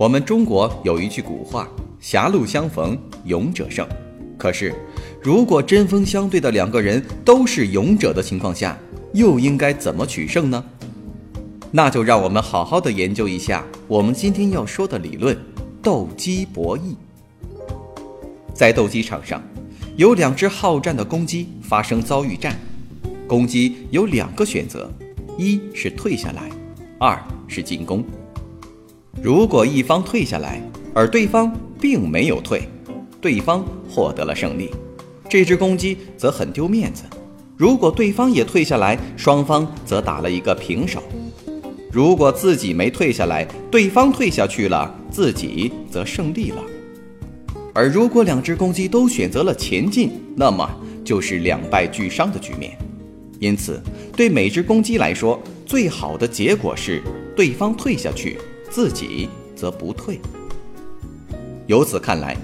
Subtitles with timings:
[0.00, 1.68] 我们中国有一句古话
[2.00, 3.86] ：“狭路相逢勇者胜。”
[4.38, 4.74] 可是，
[5.22, 8.74] 如果针锋相对的两个人都是勇者的情况下，
[9.12, 10.64] 又应该怎么取胜呢？
[11.70, 15.36] 那就让我们好好的研究一下我们今天要说的理论——
[15.84, 16.94] 斗鸡博弈。
[18.54, 19.42] 在斗鸡场上，
[19.98, 22.58] 有两只好战的公鸡发生遭遇战，
[23.26, 24.90] 公鸡有两个选择：
[25.36, 26.48] 一是退下来，
[26.98, 28.02] 二是进攻。
[29.22, 30.62] 如果一方退下来，
[30.94, 32.62] 而对方并没有退，
[33.20, 34.70] 对方获得了胜利，
[35.28, 37.04] 这只公鸡则很丢面子。
[37.54, 41.02] 如果对方也退下来，双方则打了一个平手。
[41.92, 46.62] 如果自己没退下来，对方退下去了，自己则胜利了。
[47.74, 50.66] 而如果两只公鸡都选择了前进，那么
[51.04, 52.72] 就是两败俱伤的局面。
[53.38, 53.82] 因此，
[54.16, 57.02] 对每只公鸡来说，最好的结果是
[57.36, 58.38] 对方退下去。
[58.70, 60.20] 自己则不退。
[61.66, 62.36] 由此看来，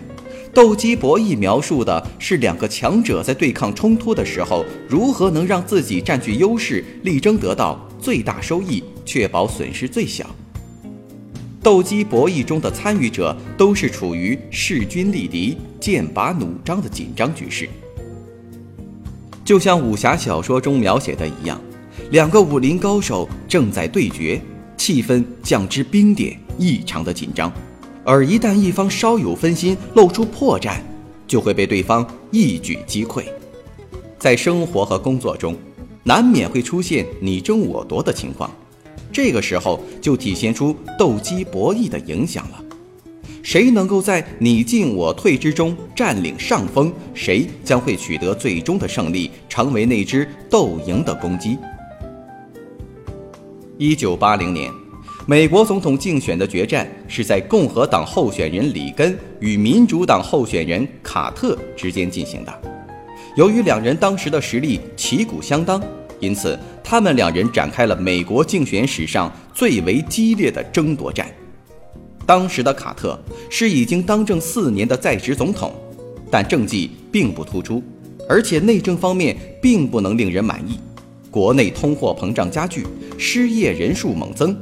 [0.53, 10.27] 斗鸡博弈描述的是两个强者在对抗冲突的时候，如何能让自己占据优势，力争得到最大收益，确保损失最小。
[11.63, 17.69] 斗鸡博弈中的参与者都是处于势均力敌、剑拔弩张的紧张局势，
[19.45, 21.61] 就像武侠小说中描写的一样，
[22.13, 24.41] 两个武林高手正在对决。
[24.77, 27.53] 气氛降至冰点，异常的紧张。
[28.05, 30.77] 而一旦一方稍有分心，露出破绽，
[31.27, 33.25] 就会被对方一举击溃。
[34.19, 35.57] 在生活和工作中，
[36.05, 38.51] 难免会出现你争我夺的情况，
[39.13, 42.63] 这个时候就体现出斗鸡博弈的影响了。
[43.43, 51.57] 谁能够在你进我退之中占领上风，谁将会取得最终的胜利，成为那只斗赢的公鸡。
[53.79, 54.73] 一九八零年，
[55.27, 62.63] 美国总统竞选的决战是在共和党候选人里根与民主党候选人卡特之间进行的。
[63.37, 65.83] 由于两人当时的实力旗鼓相当，
[66.21, 71.31] 因此他们两人展开了美国竞选史上最为激烈的争夺战。
[72.25, 73.19] 当时的卡特
[73.51, 75.75] 是已经当政四年的在职总统，
[76.31, 77.85] 但政绩并不突出，
[78.27, 80.81] 而且内政方面并不能令人满意。
[81.37, 82.87] 国内通货膨胀加剧，
[83.19, 84.57] 失业人数猛增，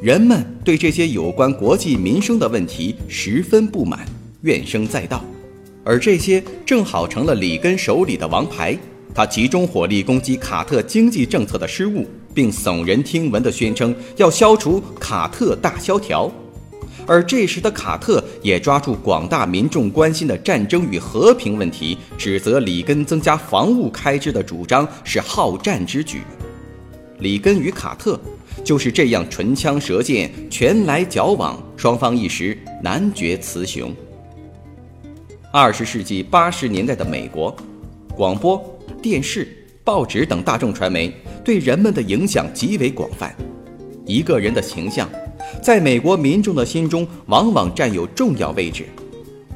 [0.00, 4.06] 人们对这些有关国计民生的问题十分不满，
[4.42, 5.24] 怨声载道。
[5.82, 8.78] 而这些正好成了里根手里的王牌，
[9.12, 16.32] 他集中火力攻击卡特经济政策的失误，并耸人听闻地宣称要消除卡特大萧条。
[17.06, 26.22] 而这时的卡特也抓住广大民众关心的战争与和平问题，指责里根增加防务开支的主张是好战之举。
[27.18, 28.18] 里根与卡特
[28.64, 33.94] 就是这样唇枪舌剑、拳来脚往，双方一时难决雌雄。
[35.52, 37.54] 二十世纪八十年代的美国，
[38.16, 38.60] 广播
[39.00, 39.46] 电视、
[39.84, 41.12] 报纸等大众传媒
[41.44, 43.36] 对人们的影响极为广泛，
[44.06, 45.08] 一个人的形象。
[45.60, 48.86] 在美国民众的心中，往往占有重要位置，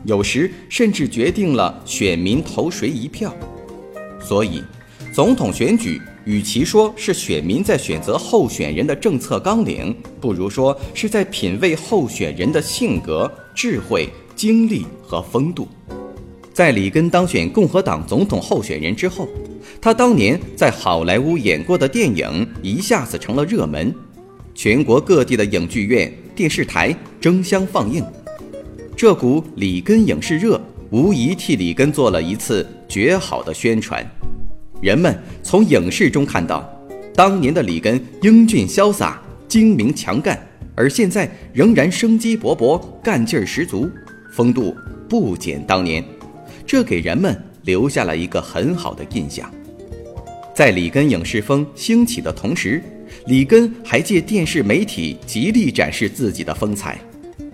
[0.05, 3.35] 有时甚至决定了选民投谁一票。
[4.21, 4.63] 所以，
[5.13, 15.69] 总统选举与其说是选民在选择候选人的政策纲领，不如说是在品味候选人的性格、智慧、经历和风度。
[16.53, 19.29] 在里根当选共和党总统候选人之后，
[19.81, 23.95] 他当年在好莱坞演过的电影一下子成了热门。
[24.57, 28.03] 全国各地的影剧院、电视台争相放映，
[28.97, 30.59] 这股里根影视热
[30.91, 34.05] 无疑替里根做了一次绝好的宣传。
[34.81, 36.67] 人们从影视中看到，
[37.15, 40.41] 当年的里根英俊潇洒、精明强干，
[40.75, 43.91] 而现在仍然生机勃勃、干劲儿十足，
[44.33, 44.75] 风度
[45.07, 46.03] 不减当年。
[46.67, 49.53] 这给人们留下了一个很好的印象。
[50.55, 52.83] 在里根影视风兴起的同时，
[53.27, 56.99] 里根还借电视媒体极力展示自己的风采，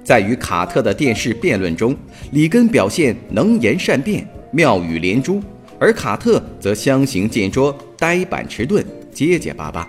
[0.05, 1.97] 在与卡特的电视辩论中，
[2.33, 5.43] 里根表现能言善辩、妙语连珠，
[5.79, 9.89] 而卡特则相形见拙、呆板迟钝、结结巴巴。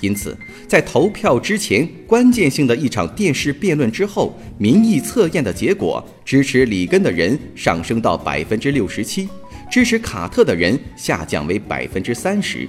[0.00, 9.28] 因此，在投票之前，关键性的一场电视辩论之后，民意测验的结果，支持里根的人上升到百分之六十七，
[9.70, 12.68] 支持卡特的人下降为百分之三十。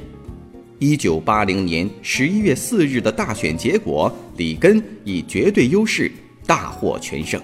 [0.84, 6.12] 一九八零年十一月四日的大选结果，里根以绝对优势
[6.46, 7.42] 大获全胜。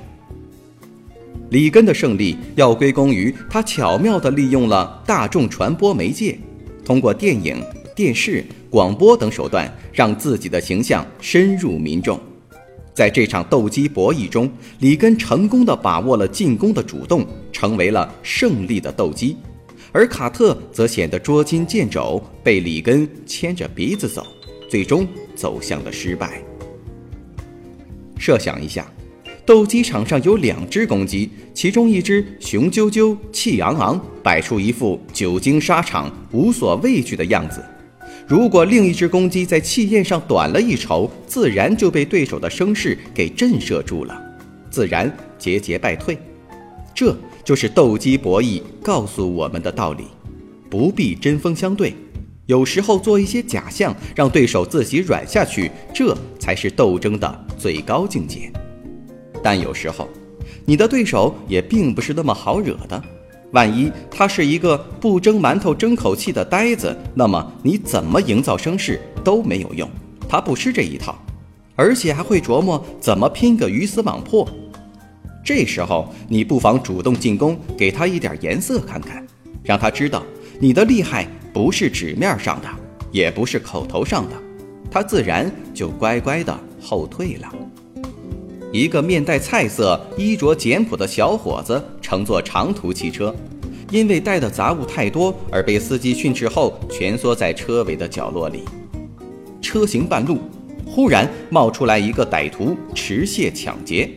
[1.50, 6.38] 里根的胜利要归功于他巧妙地利用了大众传播媒介，
[6.84, 7.64] 通过电影。
[7.96, 12.20] 电视、广播等手段，让自己的形象深入民众。
[12.94, 19.36] 在这场斗鸡博弈中，里根成功地把握了进攻的主动，成为了胜利的斗鸡；
[19.92, 24.26] 而卡特则显得捉襟见肘，被里根牵着鼻子走，
[24.70, 26.42] 最终走向了失败。
[28.18, 28.86] 设想一下，
[29.46, 37.64] 斗鸡场上有两只公鸡，其中一只雄赳赳、气昂昂，摆出一副久经沙场、无所畏惧的样子。
[38.28, 44.22] 如果另一只公鸡在气焰上短了一筹，自然就被对手的声势给震慑住了，
[44.70, 46.16] 自然节节败退。
[46.94, 47.18] 这
[47.50, 50.04] 就是斗鸡博弈告诉我们的道理：
[50.70, 51.96] 不必针锋相对，
[52.46, 58.52] 有时候做一些假象，让对手自己软下去，这才是斗争的最高境界。
[59.42, 60.08] 但有时候，
[60.64, 63.04] 你的对手也并不是那么好惹的。
[63.52, 69.90] 万一他是一个不蒸馒头争口气的呆子，那么你怎么营造声势都没有用。
[70.30, 71.18] 他不吃这一套，
[71.76, 74.48] 而且还会琢磨怎么拼个鱼死网破。
[75.44, 79.26] 这时候你不妨主动进攻，给他一点颜色看看，
[79.64, 80.24] 让他知道
[80.60, 82.68] 你的厉害不是纸面上的，
[83.12, 84.36] 也不是口头上的，
[84.92, 87.52] 他自然就乖乖的后退了。
[88.72, 93.36] 一个面带菜色、衣着简朴的小伙子乘坐长途汽车，
[93.90, 98.64] 因为带的杂物太多而被司机训斥后蜷缩在车尾的角落里。
[99.60, 100.38] 车行半路，
[100.86, 104.08] 忽然冒出来一个歹徒持械抢劫。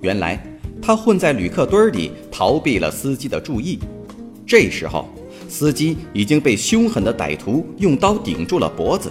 [0.00, 0.42] 原来
[0.82, 3.78] 他混在旅客堆里，逃避了司机的注意。
[4.46, 5.08] 这时候，
[5.48, 9.10] 司机已经被凶狠的歹徒用刀顶住了脖子。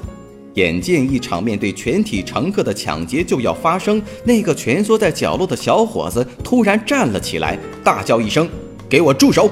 [0.55, 8.49] 眼见一场面对全体乘客的抢劫就要发生，那个蜷缩在角落的小伙子突然站了起来，大叫一声
[8.89, 9.49] ：“给我住手！”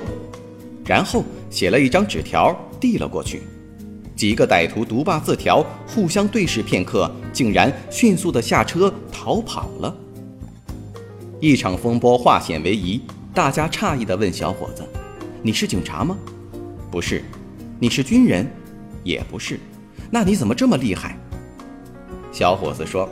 [0.83, 3.43] 然后写了一张纸条递了过去。
[4.15, 9.95] 几个歹徒读罢字条，互相对视片刻，竟然迅速的下车逃跑了。
[11.39, 12.99] 一场风波化险为夷，
[13.31, 14.83] 大家诧异地问小伙子
[15.43, 16.17] ：“你是警察吗
[16.89, 17.23] ？”“不是。
[17.79, 18.49] ”“你是军人
[19.03, 19.59] ？”“也不是。”
[20.09, 21.15] 那你怎么这么厉害？
[22.31, 23.07] 小伙子说：“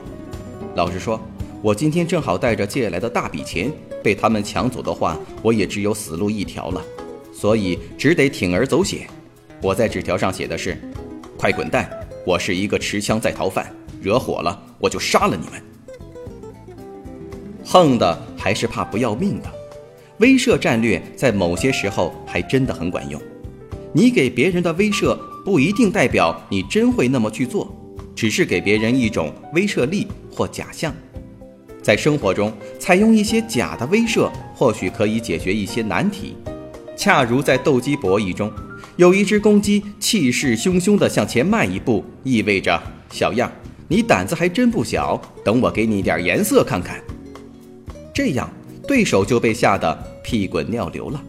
[0.74, 1.22] 老实说，
[1.62, 3.72] 我今天正好带着借来的大笔钱，
[4.04, 6.84] 被他们抢走的话，我也只有死路一条了，
[7.32, 9.08] 所以只得铤而走险。
[9.62, 10.76] 我在纸条上写的是：
[11.38, 11.88] 快滚蛋！
[12.26, 15.62] 我是一个持枪在逃犯，惹火了我就杀了你们。
[17.84, 19.52] 横的还是怕不要命的，
[20.20, 23.22] 威慑战略在某些时候还真的很管用。
[23.92, 27.72] 你给别人的威慑。”不一定代表你真会那么去做，
[28.16, 30.92] 只是给别人一种威慑力或假象。
[31.84, 36.36] 在生活中，采用一些假的威慑，或许可以解决一些难题。
[36.98, 38.52] 恰如在斗鸡博弈中，
[38.96, 42.82] 有一只公鸡气势汹汹地向前迈一步，意味着
[43.12, 43.52] 小样，
[43.88, 47.00] 你胆子还真不小，等我给你点颜色看看。
[48.16, 48.50] 这样，
[48.88, 49.94] 对手就被吓得
[50.24, 51.24] 屁滚尿流了。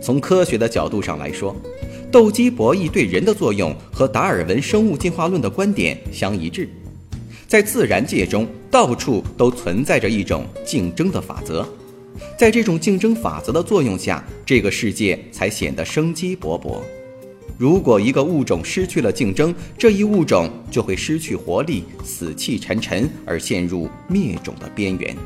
[0.00, 1.54] 从科学的角度上来说。
[2.12, 6.68] 斗鸡博弈对人的作用和达尔文生物进化论的观点相一致，
[7.48, 11.66] 在自然界中到处都存在着一种竞争的法则，
[12.36, 16.82] 在这种竞争法则的作用下，这个世界才显得生机勃勃。
[17.58, 25.16] 如果一个物种失去了竞争，这一物种就会失去活力，死气沉沉而陷入灭种的边缘。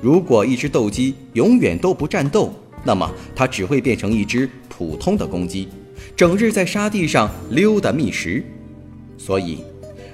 [0.00, 2.52] 如果一只斗鸡永远都不战斗，
[2.84, 4.48] 那么它只会变成一只。
[4.68, 5.68] 普通的公鸡，
[6.16, 8.42] 整日在沙地上溜达觅食。
[9.16, 9.58] 所以，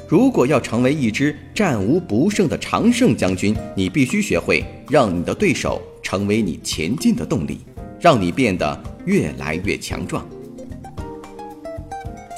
[0.07, 7.61] 如果要成为一只战无不胜的常胜将军，你必须学会让你的对手成为你前进的动力，
[7.99, 10.29] 让你变得越来越强壮。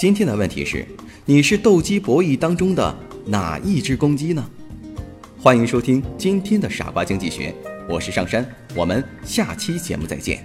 [0.00, 0.82] 今天的问题是：
[1.26, 4.42] 你是斗鸡博弈当中的哪一只公鸡呢？
[5.38, 7.54] 欢迎收听今天的傻瓜经济学，
[7.86, 10.42] 我是上山，我们下期节目再见。